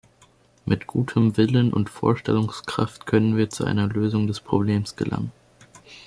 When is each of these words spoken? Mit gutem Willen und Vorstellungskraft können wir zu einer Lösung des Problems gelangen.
Mit 0.65 0.87
gutem 0.87 1.37
Willen 1.37 1.71
und 1.71 1.87
Vorstellungskraft 1.91 3.05
können 3.05 3.37
wir 3.37 3.51
zu 3.51 3.65
einer 3.65 3.85
Lösung 3.85 4.25
des 4.25 4.39
Problems 4.39 4.95
gelangen. 4.95 5.31